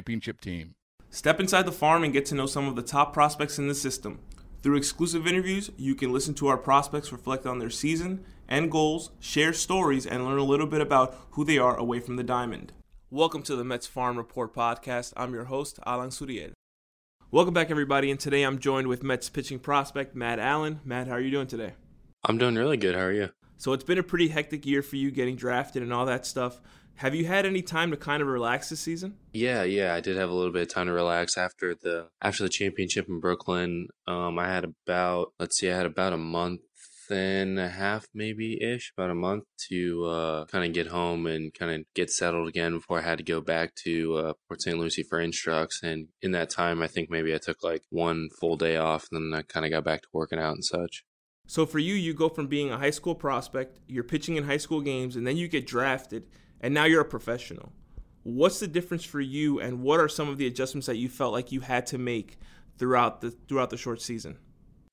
championship 0.00 0.40
team. 0.40 0.74
Step 1.10 1.40
inside 1.40 1.66
the 1.66 1.72
farm 1.72 2.02
and 2.02 2.12
get 2.12 2.24
to 2.24 2.34
know 2.34 2.46
some 2.46 2.66
of 2.66 2.74
the 2.74 2.82
top 2.82 3.12
prospects 3.12 3.58
in 3.58 3.68
the 3.68 3.74
system. 3.74 4.18
Through 4.62 4.78
exclusive 4.78 5.26
interviews, 5.26 5.70
you 5.76 5.94
can 5.94 6.10
listen 6.10 6.32
to 6.34 6.48
our 6.48 6.56
prospects 6.56 7.12
reflect 7.12 7.44
on 7.44 7.58
their 7.58 7.68
season 7.68 8.24
and 8.48 8.70
goals, 8.70 9.10
share 9.20 9.52
stories, 9.52 10.06
and 10.06 10.24
learn 10.24 10.38
a 10.38 10.44
little 10.44 10.66
bit 10.66 10.80
about 10.80 11.14
who 11.32 11.44
they 11.44 11.58
are 11.58 11.76
away 11.76 12.00
from 12.00 12.16
the 12.16 12.22
diamond. 12.22 12.72
Welcome 13.10 13.42
to 13.42 13.56
the 13.56 13.64
Mets 13.64 13.86
Farm 13.86 14.16
Report 14.16 14.54
podcast. 14.54 15.12
I'm 15.18 15.34
your 15.34 15.44
host, 15.44 15.78
Alan 15.84 16.08
Suriel. 16.08 16.52
Welcome 17.30 17.52
back, 17.52 17.70
everybody, 17.70 18.10
and 18.10 18.18
today 18.18 18.42
I'm 18.42 18.58
joined 18.58 18.86
with 18.86 19.02
Mets 19.02 19.28
pitching 19.28 19.58
prospect 19.58 20.16
Matt 20.16 20.38
Allen. 20.38 20.80
Matt, 20.82 21.08
how 21.08 21.14
are 21.14 21.20
you 21.20 21.30
doing 21.30 21.46
today? 21.46 21.74
I'm 22.24 22.38
doing 22.38 22.54
really 22.54 22.78
good. 22.78 22.94
How 22.94 23.02
are 23.02 23.12
you? 23.12 23.30
So 23.58 23.74
it's 23.74 23.84
been 23.84 23.98
a 23.98 24.02
pretty 24.02 24.28
hectic 24.28 24.64
year 24.64 24.80
for 24.80 24.96
you 24.96 25.10
getting 25.10 25.36
drafted 25.36 25.82
and 25.82 25.92
all 25.92 26.06
that 26.06 26.24
stuff. 26.24 26.62
Have 27.00 27.14
you 27.14 27.24
had 27.24 27.46
any 27.46 27.62
time 27.62 27.92
to 27.92 27.96
kind 27.96 28.20
of 28.20 28.28
relax 28.28 28.68
this 28.68 28.80
season? 28.80 29.16
Yeah, 29.32 29.62
yeah, 29.62 29.94
I 29.94 30.00
did 30.00 30.18
have 30.18 30.28
a 30.28 30.34
little 30.34 30.52
bit 30.52 30.60
of 30.60 30.68
time 30.68 30.86
to 30.86 30.92
relax 30.92 31.38
after 31.38 31.74
the 31.74 32.08
after 32.20 32.42
the 32.42 32.50
championship 32.50 33.08
in 33.08 33.20
Brooklyn. 33.20 33.88
Um, 34.06 34.38
I 34.38 34.48
had 34.48 34.64
about 34.64 35.32
let's 35.38 35.56
see, 35.56 35.70
I 35.70 35.76
had 35.78 35.86
about 35.86 36.12
a 36.12 36.18
month 36.18 36.60
and 37.08 37.58
a 37.58 37.70
half 37.70 38.06
maybe 38.12 38.62
ish 38.62 38.92
about 38.94 39.08
a 39.08 39.14
month 39.14 39.44
to 39.70 40.04
uh, 40.04 40.44
kind 40.44 40.66
of 40.66 40.74
get 40.74 40.88
home 40.88 41.24
and 41.26 41.54
kind 41.54 41.72
of 41.72 41.86
get 41.94 42.10
settled 42.10 42.46
again 42.46 42.74
before 42.74 43.00
i 43.00 43.02
had 43.02 43.18
to 43.18 43.24
go 43.24 43.40
back 43.40 43.74
to 43.74 44.14
uh, 44.14 44.32
port 44.46 44.62
st 44.62 44.78
lucie 44.78 45.02
for 45.02 45.18
instructs 45.18 45.80
and 45.82 46.06
in 46.22 46.30
that 46.30 46.48
time 46.48 46.80
i 46.80 46.86
think 46.86 47.10
maybe 47.10 47.34
i 47.34 47.38
took 47.38 47.64
like 47.64 47.82
one 47.90 48.28
full 48.38 48.56
day 48.56 48.76
off 48.76 49.08
and 49.10 49.32
then 49.32 49.36
i 49.36 49.42
kind 49.42 49.66
of 49.66 49.72
got 49.72 49.82
back 49.82 50.02
to 50.02 50.08
working 50.12 50.38
out 50.38 50.54
and 50.54 50.64
such 50.64 51.02
so 51.48 51.66
for 51.66 51.80
you 51.80 51.94
you 51.94 52.14
go 52.14 52.28
from 52.28 52.46
being 52.46 52.70
a 52.70 52.78
high 52.78 52.90
school 52.90 53.16
prospect 53.16 53.80
you're 53.88 54.04
pitching 54.04 54.36
in 54.36 54.44
high 54.44 54.56
school 54.56 54.80
games 54.80 55.16
and 55.16 55.26
then 55.26 55.36
you 55.36 55.48
get 55.48 55.66
drafted 55.66 56.28
and 56.60 56.74
now 56.74 56.84
you're 56.84 57.00
a 57.00 57.04
professional. 57.04 57.72
What's 58.22 58.60
the 58.60 58.68
difference 58.68 59.04
for 59.04 59.20
you, 59.20 59.60
and 59.60 59.82
what 59.82 60.00
are 60.00 60.08
some 60.08 60.28
of 60.28 60.38
the 60.38 60.46
adjustments 60.46 60.86
that 60.86 60.96
you 60.96 61.08
felt 61.08 61.32
like 61.32 61.52
you 61.52 61.60
had 61.60 61.86
to 61.86 61.98
make 61.98 62.38
throughout 62.78 63.20
the 63.20 63.30
throughout 63.30 63.70
the 63.70 63.76
short 63.76 64.02
season? 64.02 64.38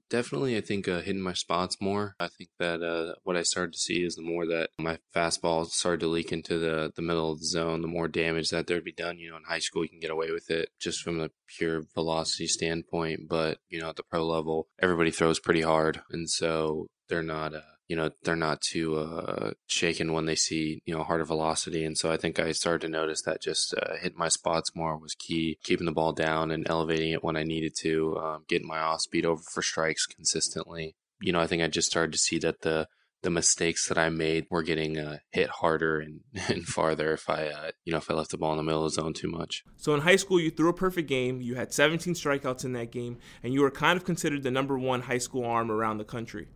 Definitely, 0.10 0.56
I 0.56 0.62
think 0.62 0.88
uh, 0.88 1.02
hitting 1.02 1.22
my 1.22 1.34
spots 1.34 1.82
more. 1.82 2.16
I 2.18 2.30
think 2.30 2.50
that 2.60 2.82
uh, 2.82 3.16
what 3.24 3.36
I 3.36 3.44
started 3.44 3.74
to 3.74 3.80
see 3.80 4.06
is 4.06 4.16
the 4.16 4.22
more 4.22 4.46
that 4.46 4.70
my 4.80 5.00
fastball 5.14 5.68
started 5.68 6.00
to 6.00 6.08
leak 6.08 6.32
into 6.32 6.58
the, 6.58 6.94
the 6.96 7.02
middle 7.02 7.30
of 7.30 7.40
the 7.40 7.46
zone, 7.46 7.82
the 7.82 7.90
more 7.90 8.08
damage 8.08 8.48
that 8.52 8.68
there'd 8.68 8.86
be 8.86 8.94
done. 8.94 9.18
You 9.18 9.32
know, 9.32 9.36
in 9.36 9.44
high 9.44 9.60
school, 9.60 9.84
you 9.84 9.90
can 9.90 10.00
get 10.00 10.10
away 10.12 10.32
with 10.32 10.50
it 10.50 10.70
just 10.80 11.02
from 11.02 11.20
a 11.20 11.30
pure 11.58 11.84
velocity 11.94 12.48
standpoint. 12.48 13.28
But, 13.28 13.58
you 13.68 13.82
know, 13.82 13.90
at 13.90 13.98
the 13.98 14.04
pro 14.04 14.26
level, 14.26 14.70
everybody 14.82 15.12
throws 15.12 15.42
pretty 15.42 15.64
hard. 15.64 16.00
And 16.10 16.30
so 16.30 16.88
they're 17.10 17.22
not. 17.22 17.54
Uh, 17.54 17.62
you 17.88 17.96
know 17.96 18.10
they're 18.24 18.36
not 18.36 18.62
too 18.62 18.96
uh, 18.96 19.52
shaken 19.68 20.14
when 20.14 20.26
they 20.26 20.36
see 20.36 20.82
you 20.86 20.96
know 20.96 21.04
harder 21.04 21.26
velocity 21.26 21.84
and 21.84 21.98
so 21.98 22.12
i 22.12 22.18
think 22.18 22.40
i 22.40 22.52
started 22.52 22.82
to 22.86 22.92
notice 22.92 23.22
that 23.24 23.42
just 23.42 23.74
uh, 23.76 23.96
hitting 24.02 24.18
my 24.18 24.28
spots 24.28 24.76
more 24.76 24.98
was 24.98 25.16
key 25.16 25.58
keeping 25.64 25.86
the 25.86 25.92
ball 25.92 26.14
down 26.14 26.52
and 26.52 26.70
elevating 26.70 27.12
it 27.12 27.24
when 27.24 27.38
i 27.38 27.44
needed 27.44 27.74
to 27.76 28.18
um, 28.18 28.44
getting 28.48 28.68
my 28.68 28.80
off 28.80 29.02
speed 29.02 29.26
over 29.26 29.42
for 29.54 29.62
strikes 29.62 30.06
consistently 30.06 30.96
you 31.22 31.32
know 31.32 31.40
i 31.40 31.48
think 31.48 31.62
i 31.62 31.68
just 31.68 31.90
started 31.90 32.12
to 32.12 32.18
see 32.18 32.38
that 32.38 32.62
the 32.62 32.88
the 33.24 33.32
mistakes 33.32 33.88
that 33.88 33.98
I 33.98 34.10
made 34.10 34.46
were 34.50 34.64
getting 34.64 34.98
uh, 34.98 35.18
hit 35.32 35.50
harder 35.50 36.00
and, 36.00 36.22
and 36.48 36.64
farther 36.66 37.14
if 37.14 37.30
I, 37.30 37.48
uh, 37.48 37.72
you 37.84 37.92
know, 37.92 37.98
if 37.98 38.10
I 38.10 38.14
left 38.14 38.32
the 38.32 38.38
ball 38.38 38.52
in 38.52 38.58
the 38.58 38.64
middle 38.64 38.86
of 38.86 38.92
the 38.92 39.02
zone 39.02 39.14
too 39.14 39.28
much. 39.28 39.64
So 39.76 39.94
in 39.94 40.02
high 40.02 40.16
school, 40.16 40.40
you 40.40 40.52
threw 40.52 40.70
a 40.70 40.74
perfect 40.74 41.10
game. 41.10 41.42
You 41.42 41.56
had 41.56 41.74
17 41.74 42.14
strikeouts 42.14 42.64
in 42.64 42.74
that 42.74 42.92
game, 42.92 43.18
and 43.44 43.54
you 43.54 43.62
were 43.62 43.72
kind 43.72 43.98
of 43.98 44.06
considered 44.06 44.44
the 44.44 44.52
number 44.52 44.78
one 44.78 45.02
high 45.02 45.18
school 45.18 45.46
arm 45.46 45.72
around 45.72 45.98
the 45.98 46.06
country. 46.06 46.48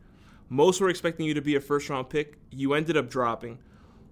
Most 0.53 0.81
were 0.81 0.89
expecting 0.89 1.25
you 1.25 1.33
to 1.33 1.41
be 1.41 1.55
a 1.55 1.61
first 1.61 1.89
round 1.89 2.09
pick. 2.09 2.37
You 2.49 2.73
ended 2.73 2.97
up 2.97 3.09
dropping. 3.09 3.59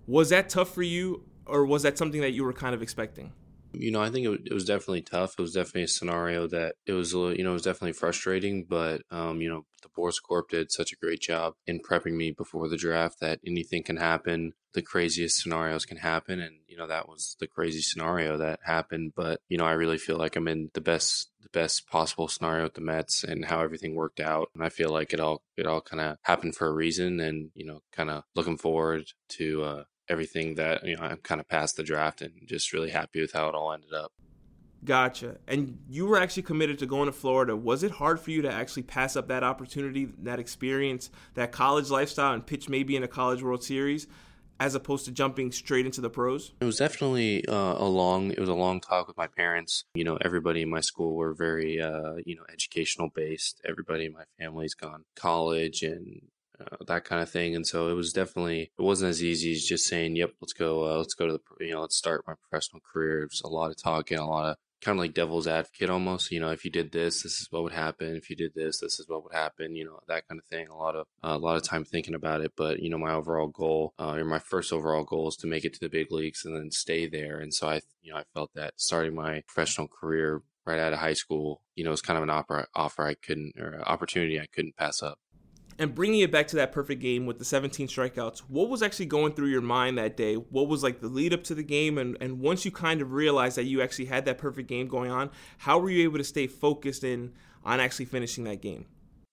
Was 0.08 0.30
that 0.30 0.48
tough 0.48 0.74
for 0.74 0.82
you, 0.82 1.26
or 1.46 1.66
was 1.66 1.84
that 1.84 1.98
something 1.98 2.22
that 2.22 2.32
you 2.32 2.46
were 2.46 2.54
kind 2.54 2.74
of 2.74 2.82
expecting? 2.82 3.34
You 3.74 3.92
know, 3.92 4.02
I 4.02 4.10
think 4.10 4.26
it, 4.26 4.54
was 4.54 4.64
definitely 4.64 5.02
tough. 5.02 5.36
It 5.38 5.42
was 5.42 5.52
definitely 5.52 5.84
a 5.84 5.88
scenario 5.90 6.48
that 6.48 6.76
it 6.86 6.94
was, 6.94 7.12
you 7.12 7.44
know, 7.44 7.50
it 7.50 7.54
was 7.54 7.64
definitely 7.64 7.92
frustrating. 7.92 8.66
But, 8.70 9.02
um, 9.12 9.42
you 9.42 9.50
know, 9.50 9.66
the 9.82 9.90
Boras 9.90 10.24
Corp 10.24 10.50
did 10.50 10.72
such 10.72 10.94
a 10.94 10.96
great 10.96 11.20
job 11.20 11.56
in 11.68 11.82
prepping 11.82 12.14
me 12.14 12.32
before 12.32 12.70
the 12.70 12.78
draft 12.78 13.20
that 13.20 13.42
anything 13.46 13.84
can 13.84 13.98
happen. 13.98 14.54
The 14.74 14.82
craziest 14.82 15.42
scenarios 15.42 15.86
can 15.86 15.98
happen, 15.98 16.40
and 16.40 16.56
you 16.68 16.78
know 16.78 16.88
that 16.88 17.10
was 17.10 17.36
the 17.40 17.48
crazy 17.48 17.82
scenario 17.82 18.38
that 18.38 18.60
happened. 18.64 19.12
But 19.14 19.42
you 19.50 19.58
know, 19.58 19.66
I 19.66 19.72
really 19.72 19.98
feel 19.98 20.18
like 20.18 20.38
I'm 20.38 20.48
in 20.48 20.70
the 20.74 20.82
best, 20.82 21.32
the 21.52 21.60
best 21.60 21.88
possible 21.90 22.28
scenario 22.28 22.64
with 22.64 22.74
the 22.74 22.82
Mets 22.82 23.24
and 23.24 23.46
how 23.46 23.62
everything 23.62 23.96
worked 23.96 24.20
out. 24.20 24.50
And 24.54 24.64
I 24.64 24.70
feel 24.70 24.90
like 24.90 25.14
it 25.14 25.20
all, 25.20 25.42
it 25.58 25.66
all 25.66 25.82
kind 25.82 26.02
of 26.02 26.18
happened 26.24 26.56
for 26.56 26.68
a 26.68 26.74
reason. 26.74 27.20
And 27.20 27.52
you 27.56 27.66
know, 27.66 27.82
kind 27.92 28.10
of 28.10 28.24
looking 28.36 28.58
forward 28.58 29.06
to 29.30 29.64
uh, 29.64 29.84
everything 30.10 30.56
that 30.56 30.86
you 30.86 30.96
know 30.96 31.04
I'm 31.04 31.18
kind 31.18 31.40
of 31.40 31.48
past 31.48 31.78
the 31.78 31.84
draft 31.84 32.22
and 32.22 32.34
just 32.46 32.74
really 32.74 32.90
happy 32.90 33.22
with 33.22 33.34
how 33.34 33.48
it 33.50 33.56
all 33.56 33.72
ended 33.72 33.94
up. 33.94 34.12
Gotcha. 34.84 35.38
And 35.46 35.80
you 35.90 36.06
were 36.06 36.18
actually 36.18 36.44
committed 36.44 36.80
to 36.80 36.86
going 36.86 37.08
to 37.08 37.12
Florida. 37.12 37.56
Was 37.56 37.84
it 37.84 37.92
hard 37.92 38.20
for 38.20 38.32
you 38.32 38.42
to 38.44 38.52
actually 38.52 38.84
pass 38.84 39.18
up 39.18 39.28
that 39.28 39.44
opportunity, 39.44 40.08
that 40.20 40.40
experience, 40.40 41.10
that 41.34 41.52
college 41.52 41.90
lifestyle, 41.90 42.34
and 42.34 42.46
pitch 42.46 42.70
maybe 42.70 42.96
in 42.96 43.04
a 43.04 43.08
College 43.08 43.44
World 43.44 43.64
Series? 43.64 44.08
As 44.60 44.76
opposed 44.76 45.06
to 45.06 45.12
jumping 45.12 45.52
straight 45.52 45.86
into 45.86 46.02
the 46.02 46.10
pros? 46.10 46.54
It 46.60 46.66
was 46.66 46.78
definitely 46.78 47.48
uh, 47.48 47.76
a 47.78 47.86
long. 47.86 48.32
It 48.32 48.40
was 48.40 48.50
a 48.50 48.54
long 48.54 48.82
talk 48.82 49.08
with 49.08 49.18
my 49.18 49.28
parents. 49.28 49.86
You 49.94 50.04
know, 50.04 50.18
everybody 50.22 50.62
in 50.62 50.70
my 50.70 50.82
school 50.82 51.16
were 51.16 51.34
very, 51.34 51.82
uh, 51.82 52.16
you 52.26 52.36
know, 52.36 52.44
educational 52.52 53.10
based. 53.14 53.62
Everybody 53.68 54.06
in 54.06 54.14
my 54.14 54.24
family's 54.38 54.74
gone 54.74 55.06
college 55.16 55.82
and 55.82 56.22
uh, 56.60 56.78
that 56.88 57.06
kind 57.06 57.22
of 57.22 57.30
thing. 57.30 57.56
And 57.56 57.66
so 57.66 57.88
it 57.90 57.94
was 57.94 58.12
definitely 58.14 58.72
it 58.78 58.82
wasn't 58.82 59.10
as 59.10 59.24
easy 59.24 59.54
as 59.54 59.64
just 59.64 59.88
saying, 59.88 60.16
"Yep, 60.16 60.34
let's 60.42 60.54
go, 60.54 60.86
uh, 60.86 60.98
let's 60.98 61.14
go 61.14 61.28
to 61.28 61.34
the 61.34 61.66
you 61.66 61.74
know, 61.74 61.82
let's 61.82 61.96
start 61.96 62.26
my 62.28 62.34
professional 62.34 62.82
career." 62.82 63.24
It 63.24 63.32
was 63.32 63.42
a 63.44 63.48
lot 63.48 63.72
of 63.72 63.82
talking, 63.82 64.18
a 64.18 64.28
lot 64.28 64.52
of 64.52 64.58
kind 64.82 64.98
of 64.98 65.04
like 65.04 65.14
devil's 65.14 65.48
advocate 65.48 65.90
almost. 65.90 66.32
You 66.32 66.40
know, 66.40 66.52
if 66.52 66.64
you 66.66 66.72
did 66.72 66.92
this, 66.92 67.24
this 67.24 67.34
is 67.34 67.48
what 67.50 67.64
would 67.64 67.74
happen. 67.74 68.16
If 68.16 68.30
you 68.30 68.36
did 68.36 68.54
this, 68.56 68.80
this 68.80 69.00
is 69.00 69.08
what 69.08 69.24
would 69.24 69.34
happen. 69.34 69.76
You 69.76 69.86
know, 69.86 70.00
that 70.08 70.28
kind 70.28 70.40
of 70.40 70.46
thing. 70.46 70.68
A 70.68 70.76
lot 70.76 70.96
of 70.96 71.08
uh, 71.24 71.36
a 71.36 71.38
lot 71.38 71.58
of 71.58 71.64
time 71.64 71.84
thinking 71.84 72.16
about 72.16 72.42
it. 72.42 72.54
But 72.56 72.80
you 72.80 72.90
know, 72.90 72.98
my 72.98 73.14
overall 73.14 73.48
goal, 73.48 73.94
uh, 74.00 74.14
or 74.14 74.26
my 74.26 74.40
first 74.40 74.74
overall 74.74 75.04
goal, 75.04 75.30
is 75.30 75.36
to 75.38 75.48
make 75.48 75.66
it 75.66 75.74
to 75.74 75.80
the 75.80 75.90
big 75.90 76.12
leagues 76.12 76.46
and 76.46 76.56
then 76.56 76.72
stay 76.72 77.08
there. 77.08 77.40
And 77.40 77.54
so 77.54 77.68
I, 77.70 77.82
you 78.02 78.12
know, 78.12 78.18
I 78.18 78.24
felt 78.34 78.52
that 78.56 78.74
starting 78.78 79.16
my 79.16 79.44
professional 79.48 79.88
career 79.88 80.42
right 80.66 80.80
out 80.80 80.94
of 80.94 81.00
high 81.00 81.14
school, 81.14 81.62
you 81.76 81.84
know, 81.84 81.92
was 81.92 82.02
kind 82.02 82.18
of 82.18 82.24
an 82.24 82.30
offer 82.30 82.68
offer 82.76 83.06
I 83.06 83.16
couldn't 83.16 83.54
or 83.60 83.82
opportunity 83.86 84.40
I 84.40 84.48
couldn't 84.48 84.78
pass 84.78 85.02
up. 85.02 85.20
And 85.80 85.96
bringing 85.96 86.20
it 86.20 86.30
back 86.30 86.48
to 86.50 86.58
that 86.58 86.74
perfect 86.74 87.02
game 87.02 87.26
with 87.26 87.40
the 87.40 87.46
17 87.46 87.88
strikeouts, 87.88 88.40
what 88.50 88.68
was 88.68 88.84
actually 88.84 89.06
going 89.06 89.32
through 89.32 89.48
your 89.48 89.62
mind 89.62 89.98
that 89.98 90.18
day? 90.18 90.36
What 90.36 90.68
was 90.68 90.84
like 90.84 91.00
the 91.00 91.08
lead 91.08 91.34
up 91.34 91.46
to 91.46 91.56
the 91.56 91.64
game? 91.64 91.98
And, 91.98 92.18
and 92.20 92.42
once 92.42 92.66
you 92.66 92.72
kind 92.72 93.02
of 93.02 93.14
realized 93.14 93.56
that 93.56 93.64
you 93.64 93.82
actually 93.82 94.06
had 94.06 94.26
that 94.26 94.38
perfect 94.38 94.68
game 94.68 94.90
going 94.90 95.10
on, 95.10 95.32
how 95.58 95.80
were 95.80 95.90
you 95.90 96.04
able 96.04 96.18
to 96.18 96.24
stay 96.26 96.48
focused 96.48 97.06
in 97.06 97.32
on 97.64 97.80
actually 97.80 98.06
finishing 98.06 98.44
that 98.44 98.62
game? 98.62 98.88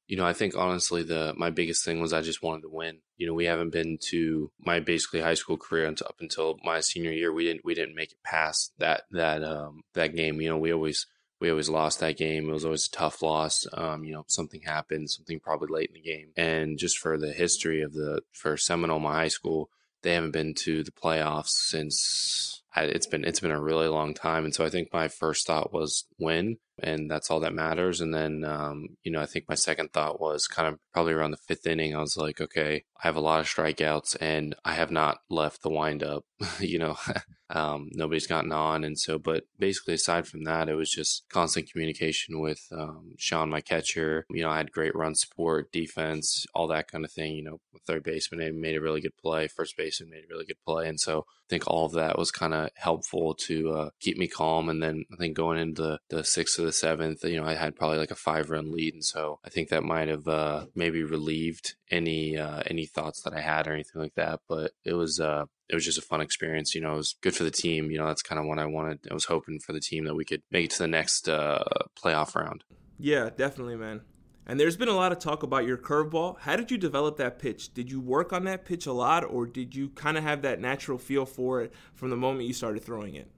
You 0.06 0.16
know, 0.16 0.24
I 0.24 0.34
think 0.34 0.56
honestly, 0.56 1.02
the 1.02 1.34
my 1.36 1.50
biggest 1.50 1.84
thing 1.84 2.00
was 2.00 2.12
I 2.12 2.20
just 2.20 2.44
wanted 2.44 2.62
to 2.62 2.68
win. 2.68 2.98
You 3.16 3.26
know, 3.26 3.34
we 3.34 3.46
haven't 3.46 3.70
been 3.70 3.98
to 4.10 4.52
my 4.60 4.78
basically 4.78 5.20
high 5.20 5.34
school 5.34 5.56
career 5.56 5.86
until, 5.86 6.06
up 6.06 6.20
until 6.20 6.58
my 6.62 6.78
senior 6.78 7.10
year. 7.10 7.32
We 7.32 7.44
didn't 7.44 7.64
we 7.64 7.74
didn't 7.74 7.96
make 7.96 8.12
it 8.12 8.22
past 8.22 8.72
that 8.78 9.02
that 9.10 9.42
um 9.42 9.82
that 9.94 10.14
game. 10.14 10.40
You 10.40 10.50
know, 10.50 10.58
we 10.58 10.72
always 10.72 11.08
we 11.46 11.50
always 11.50 11.68
lost 11.68 12.00
that 12.00 12.16
game. 12.16 12.48
It 12.48 12.52
was 12.52 12.64
always 12.64 12.86
a 12.86 12.90
tough 12.90 13.22
loss. 13.22 13.66
Um, 13.72 14.02
you 14.02 14.12
know, 14.12 14.24
something 14.26 14.62
happened, 14.62 15.10
something 15.10 15.38
probably 15.38 15.68
late 15.70 15.90
in 15.90 15.94
the 15.94 16.00
game. 16.00 16.32
And 16.36 16.76
just 16.76 16.98
for 16.98 17.16
the 17.16 17.32
history 17.32 17.82
of 17.82 17.92
the, 17.92 18.22
for 18.32 18.56
Seminole, 18.56 18.98
my 18.98 19.14
high 19.14 19.28
school, 19.28 19.70
they 20.02 20.14
haven't 20.14 20.32
been 20.32 20.54
to 20.54 20.82
the 20.82 20.90
playoffs 20.90 21.50
since 21.50 22.62
it's 22.76 23.06
been 23.06 23.24
it's 23.24 23.40
been 23.40 23.50
a 23.50 23.60
really 23.60 23.88
long 23.88 24.12
time, 24.12 24.44
and 24.44 24.54
so 24.54 24.64
I 24.64 24.68
think 24.68 24.92
my 24.92 25.08
first 25.08 25.46
thought 25.46 25.72
was 25.72 26.04
win, 26.18 26.58
and 26.78 27.10
that's 27.10 27.30
all 27.30 27.40
that 27.40 27.54
matters. 27.54 28.00
And 28.00 28.12
then, 28.12 28.44
um, 28.44 28.96
you 29.02 29.10
know, 29.10 29.20
I 29.20 29.26
think 29.26 29.46
my 29.48 29.54
second 29.54 29.92
thought 29.92 30.20
was 30.20 30.46
kind 30.46 30.68
of 30.68 30.78
probably 30.92 31.14
around 31.14 31.30
the 31.30 31.38
fifth 31.38 31.66
inning. 31.66 31.96
I 31.96 32.00
was 32.00 32.16
like, 32.16 32.40
okay, 32.40 32.84
I 33.02 33.06
have 33.06 33.16
a 33.16 33.20
lot 33.20 33.40
of 33.40 33.46
strikeouts, 33.46 34.16
and 34.20 34.54
I 34.64 34.74
have 34.74 34.90
not 34.90 35.18
left 35.30 35.62
the 35.62 35.70
windup. 35.70 36.24
you 36.60 36.78
know, 36.78 36.96
um, 37.50 37.90
nobody's 37.92 38.26
gotten 38.26 38.52
on, 38.52 38.82
and 38.82 38.98
so, 38.98 39.18
but 39.18 39.44
basically, 39.58 39.94
aside 39.94 40.26
from 40.26 40.44
that, 40.44 40.68
it 40.68 40.74
was 40.74 40.90
just 40.90 41.28
constant 41.28 41.70
communication 41.70 42.40
with 42.40 42.66
um, 42.72 43.12
Sean, 43.18 43.50
my 43.50 43.60
catcher. 43.60 44.26
You 44.30 44.42
know, 44.42 44.50
I 44.50 44.56
had 44.56 44.72
great 44.72 44.96
run 44.96 45.14
support, 45.14 45.70
defense, 45.70 46.44
all 46.54 46.66
that 46.68 46.90
kind 46.90 47.04
of 47.04 47.12
thing. 47.12 47.34
You 47.34 47.44
know, 47.44 47.60
third 47.86 48.02
baseman 48.02 48.60
made 48.60 48.76
a 48.76 48.80
really 48.80 49.00
good 49.00 49.16
play, 49.16 49.46
first 49.46 49.76
baseman 49.76 50.10
made 50.10 50.24
a 50.24 50.28
really 50.28 50.44
good 50.44 50.62
play, 50.66 50.88
and 50.88 50.98
so 50.98 51.20
I 51.20 51.48
think 51.48 51.68
all 51.68 51.86
of 51.86 51.92
that 51.92 52.18
was 52.18 52.32
kind 52.32 52.52
of 52.52 52.70
helpful 52.74 53.34
to 53.34 53.70
uh, 53.70 53.90
keep 54.00 54.18
me 54.18 54.26
calm. 54.26 54.68
And 54.68 54.82
then 54.82 55.04
I 55.12 55.16
think 55.16 55.36
going 55.36 55.58
into 55.58 56.00
the 56.08 56.24
sixth 56.24 56.58
or 56.58 56.64
the 56.64 56.72
seventh, 56.72 57.24
you 57.24 57.40
know, 57.40 57.46
I 57.46 57.54
had 57.54 57.76
probably 57.76 57.98
like 57.98 58.10
a 58.10 58.16
five 58.16 58.50
run 58.50 58.72
lead, 58.72 58.94
and 58.94 59.04
so 59.04 59.38
I 59.44 59.50
think 59.50 59.68
that 59.68 59.84
might 59.84 60.08
have 60.08 60.26
uh, 60.26 60.66
maybe 60.74 61.04
relieved 61.04 61.76
any 61.90 62.36
uh, 62.36 62.62
any 62.66 62.86
thoughts 62.86 63.22
that 63.22 63.34
I 63.34 63.40
had 63.40 63.68
or 63.68 63.72
anything 63.72 64.02
like 64.02 64.14
that. 64.16 64.40
But 64.48 64.72
it 64.84 64.94
was 64.94 65.20
uh, 65.20 65.44
it 65.68 65.74
was 65.74 65.84
just 65.84 65.98
a 65.98 66.02
fun 66.02 66.20
experience. 66.20 66.74
You 66.74 66.80
know, 66.80 66.94
it 66.94 66.98
was 66.98 67.16
good 67.20 67.34
for 67.34 67.44
the 67.44 67.50
team. 67.50 67.90
You 67.90 67.98
know, 67.98 68.06
that's 68.06 68.22
kind 68.22 68.38
of 68.38 68.46
what 68.46 68.58
I 68.58 68.66
wanted. 68.66 69.00
I 69.10 69.14
was 69.14 69.24
hoping 69.24 69.58
for 69.58 69.72
the 69.72 69.80
team 69.80 70.04
that 70.04 70.14
we 70.14 70.24
could 70.24 70.42
make 70.50 70.66
it 70.66 70.70
to 70.72 70.78
the 70.78 70.88
next 70.88 71.28
uh, 71.28 71.64
playoff 72.02 72.34
round. 72.34 72.64
Yeah, 72.98 73.30
definitely, 73.36 73.76
man. 73.76 74.02
And 74.46 74.60
there's 74.60 74.76
been 74.76 74.88
a 74.88 74.94
lot 74.94 75.10
of 75.10 75.18
talk 75.18 75.42
about 75.42 75.66
your 75.66 75.76
curveball. 75.76 76.38
How 76.40 76.54
did 76.54 76.70
you 76.70 76.78
develop 76.78 77.16
that 77.16 77.40
pitch? 77.40 77.74
Did 77.74 77.90
you 77.90 78.00
work 78.00 78.32
on 78.32 78.44
that 78.44 78.64
pitch 78.64 78.86
a 78.86 78.92
lot, 78.92 79.24
or 79.24 79.44
did 79.44 79.74
you 79.74 79.88
kind 79.88 80.16
of 80.16 80.22
have 80.22 80.42
that 80.42 80.60
natural 80.60 80.98
feel 80.98 81.26
for 81.26 81.62
it 81.62 81.72
from 81.94 82.10
the 82.10 82.16
moment 82.16 82.46
you 82.46 82.54
started 82.54 82.84
throwing 82.84 83.16
it? 83.16 83.28